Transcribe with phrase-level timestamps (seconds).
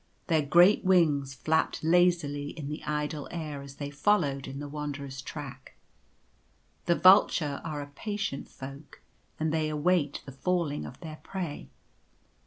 [0.25, 5.21] Their great wings flapped lazily in the idle air as they followed in the Wanderer's
[5.21, 5.75] track.
[6.87, 9.01] The vulture are a patient folk,
[9.39, 11.69] and they await the falling of the prey.